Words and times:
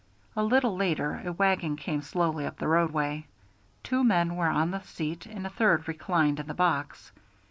A 0.35 0.41
little 0.43 0.75
later 0.75 1.21
a 1.23 1.31
wagon 1.31 1.75
came 1.75 2.01
slowly 2.01 2.43
up 2.47 2.57
the 2.57 2.67
roadway. 2.67 3.27
Two 3.83 4.03
men 4.03 4.35
were 4.35 4.47
on 4.49 4.71
the 4.71 4.81
seat 4.81 5.27
and 5.27 5.45
a 5.45 5.49
third 5.51 5.87
reclined 5.87 6.39
in 6.39 6.47
the 6.47 6.55
box. 6.55 7.11